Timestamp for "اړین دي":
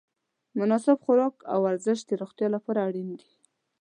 2.87-3.31